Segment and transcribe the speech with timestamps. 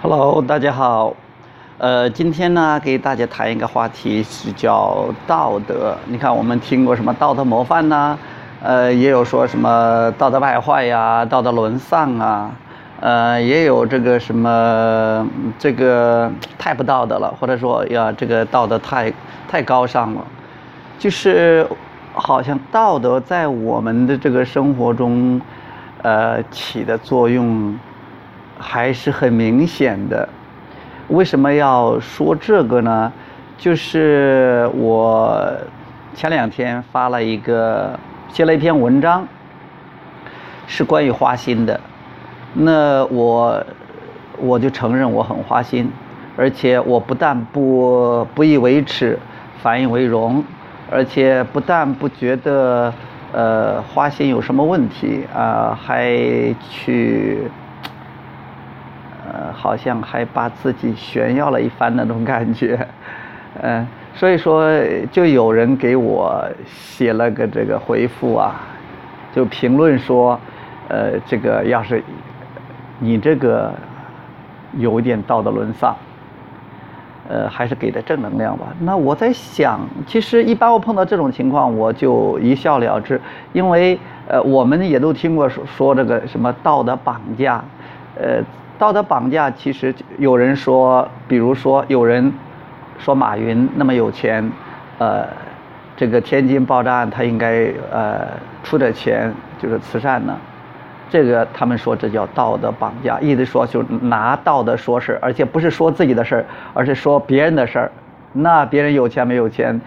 [0.00, 1.12] Hello，大家好。
[1.78, 5.96] 呃，今天呢，给大家谈一个话题是叫道德。
[6.06, 8.16] 你看，我们听过什么道德模范呐？
[8.62, 12.52] 呃，也有说什么道德败坏呀、道德沦丧啊。
[13.00, 15.28] 呃，也有这个什么
[15.58, 19.12] 这个太不道德了，或者说呀，这个道德太
[19.48, 20.24] 太高尚了。
[20.96, 21.66] 就是
[22.12, 25.40] 好像道德在我们的这个生活中，
[26.02, 27.76] 呃，起的作用
[28.58, 30.28] 还是很明显的。
[31.08, 33.12] 为什么要说这个呢？
[33.56, 35.50] 就是我
[36.14, 37.98] 前两天发了一个
[38.32, 39.26] 写了一篇文章，
[40.66, 41.80] 是关于花心的。
[42.52, 43.64] 那我
[44.38, 45.90] 我就承认我很花心，
[46.36, 49.18] 而且我不但不不以为耻，
[49.62, 50.44] 反以为荣，
[50.90, 52.92] 而且不但不觉得
[53.32, 56.14] 呃花心有什么问题啊，还
[56.70, 57.38] 去。
[59.60, 62.78] 好像还把自己炫耀了一番那种感觉，
[63.60, 64.70] 嗯，所以说
[65.10, 68.54] 就有人给我写了个这个回复啊，
[69.34, 70.38] 就评论说，
[70.88, 72.00] 呃，这个要是
[73.00, 73.74] 你这个
[74.74, 75.96] 有点道德沦丧，
[77.28, 78.66] 呃，还是给的正能量吧。
[78.78, 83.20] 那我在想，其实一般我碰到这种情况，我就一笑了之，
[83.52, 87.60] 因为呃，我们也都听过说说这个什么道德绑架，
[88.14, 88.40] 呃。
[88.78, 92.32] 道德绑架，其实有人说，比如说有人
[92.96, 94.48] 说马云那么有钱，
[94.98, 95.26] 呃，
[95.96, 98.28] 这个天津爆炸案他应该呃
[98.62, 100.36] 出点钱，就是慈善呢。
[101.10, 107.90] 这个他们说这叫道德绑架，意思说就拿道德说事而且不是说自己的事儿，而是说别人的事儿。
[108.32, 109.80] 那别人有钱没有钱，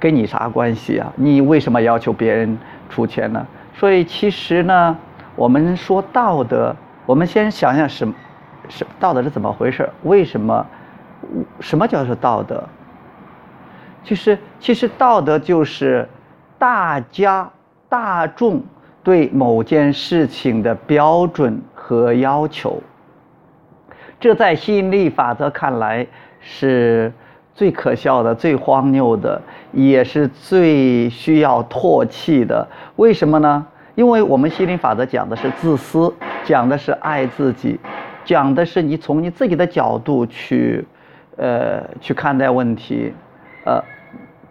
[0.00, 1.12] 跟你啥关系啊？
[1.16, 3.46] 你为什么要求别人出钱呢？
[3.74, 4.96] 所以其实呢，
[5.36, 6.74] 我们说道德。
[7.06, 8.12] 我们先想想什，
[8.68, 9.88] 是道德是怎么回事？
[10.04, 10.66] 为什么？
[11.60, 12.62] 什么叫做道德？
[14.04, 16.08] 其实，其实道德就是
[16.58, 17.48] 大家
[17.88, 18.60] 大众
[19.04, 22.82] 对某件事情的标准和要求。
[24.18, 26.06] 这在吸引力法则看来
[26.40, 27.12] 是
[27.54, 29.40] 最可笑的、最荒谬的，
[29.72, 32.66] 也是最需要唾弃的。
[32.96, 33.66] 为什么呢？
[33.94, 36.12] 因为我们心灵法则讲的是自私，
[36.44, 37.78] 讲的是爱自己，
[38.24, 40.84] 讲的是你从你自己的角度去，
[41.36, 43.12] 呃，去看待问题，
[43.66, 43.82] 呃，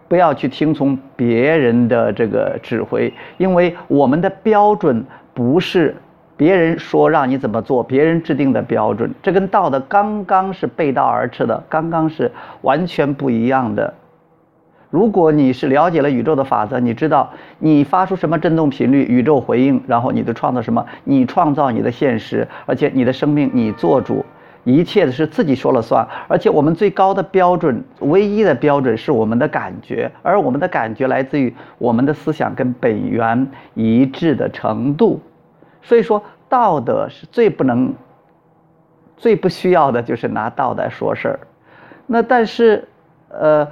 [0.06, 5.04] 不要去听从别人的这个指挥，因为我们的标准
[5.34, 5.96] 不是
[6.36, 12.30] 别人说让你怎么做，别人制定的标准，这跟道德刚刚是背道而驰的，刚刚是
[12.60, 13.92] 完全不一样的。
[14.92, 24.22] 如果你是了解了宇宙的法则，你知道你发出什么振动频率，宇宙回应，然后你就创造什么，你创造你的现实，而且你的生命你做主，
[24.64, 26.06] 一切的是自己说了算。
[26.28, 35.18] 而且我们最高的标准，唯一的标准是我们的感觉，而我们的感觉来自于我们的思想跟本源一致的程度。
[35.80, 37.94] 所以说，道德是最不能、
[39.16, 41.40] 最不需要的，就是拿道德说事儿。
[42.06, 42.86] 那但是，
[43.30, 43.66] 呃。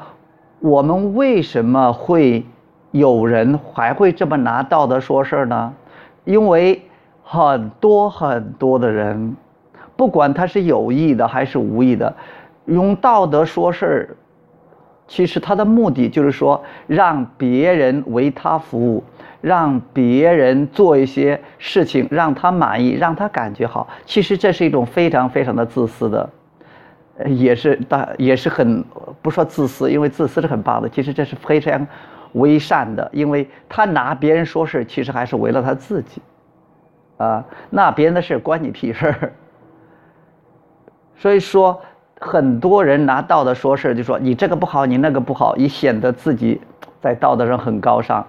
[0.61, 2.45] 我们为什么会
[2.91, 5.73] 有人还会这么拿道德说事儿呢？
[6.25, 6.83] 因为
[7.23, 9.35] 很多很多的人，
[9.97, 12.15] 不管他是有意的还是无意的，
[12.67, 14.17] 用道德说事儿，
[15.09, 19.03] 其实他的目的就是说让别人为他服务，
[19.41, 23.89] 让别人做一些事情让他满意，让他感觉好。
[24.05, 26.29] 其实这是一种非常非常的自私的。
[27.27, 28.83] 也是大，也是很
[29.23, 30.89] 不说自私，因为自私是很棒的。
[30.89, 31.87] 其实这是非常
[32.33, 36.23] 为善的，因为他拿别人说事，其实还是为了他自己，
[37.19, 39.33] 啊，那别人的事关你屁事儿。
[41.17, 41.81] 所以说，
[42.19, 46.61] 很多人拿道德说事，就说你这个不好，你那个不好，以显得自己
[47.01, 48.27] 在道德上很高尚。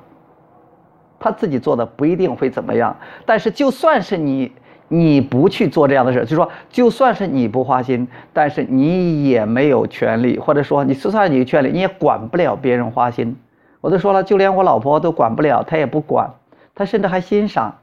[1.19, 4.51] 他自己做的不一定会怎么样，但是就算是你。
[4.93, 13.37] 你不去做这样的事，就说就算是你不花心，但是你也没有权利，或者说你就算你有权利，你也管不了别人花心。
[13.79, 16.29] 我都说了，就连我老婆都管不了，她也不管，
[16.75, 17.73] 她甚至还欣赏。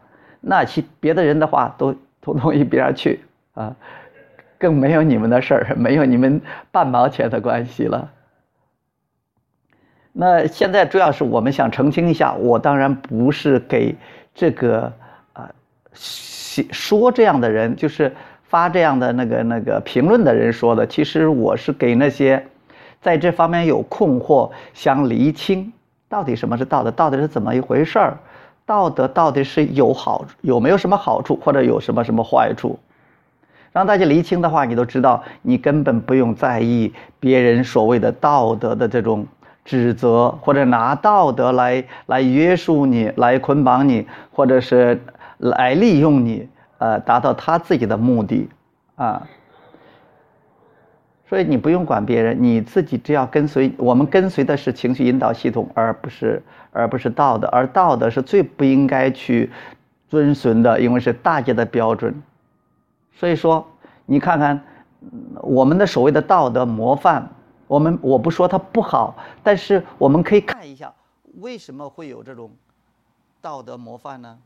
[0.42, 3.20] 那其别的人的话都统统一边去
[3.54, 3.74] 啊，
[4.58, 8.10] 更没有你们的事儿，没有你们半毛钱的关系了。
[10.12, 13.96] 那现在主要是我们想澄清一下，我当然不是给
[14.34, 14.92] 这个
[15.32, 15.48] 啊。
[16.72, 18.14] 说这样的人就是
[18.44, 20.86] 发这样的那个那个评论的人说的。
[20.86, 22.44] 其实我是给那些
[23.00, 25.72] 在这方面有困惑、想厘清
[26.08, 28.18] 到底什么是道德，到底是怎么一回事儿，
[28.64, 32.78] 道德到底是有好有没有什么好处，或者有什么什么坏处。
[33.70, 39.26] 让大家厘清的话，你都知道，你根本不用在意别人所谓的道德的这种
[39.64, 45.00] 指责，或者拿道德来来约束你，来捆绑你，或者是
[45.38, 46.48] 来利用你，
[46.78, 48.48] 呃，达到他自己的目的，
[48.96, 49.26] 啊。
[51.26, 53.70] 所以你不用管别人，你自己只要跟随。
[53.76, 56.42] 我们跟随的是情绪引导系统，而不是
[56.72, 57.46] 而不是道德。
[57.48, 59.50] 而道德是最不应该去
[60.08, 62.22] 遵循的，因为是大家的标准。
[63.12, 63.66] 所以说，
[64.06, 64.58] 你看看
[65.42, 67.28] 我们的所谓的道德模范，
[67.66, 70.90] 我们我不说它不好，但是我们可以看一下
[71.40, 72.50] 为什么会有这种
[73.42, 74.38] 道德模范呢？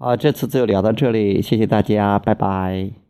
[0.00, 3.09] 啊，这次就聊到这里，谢谢大家，拜拜。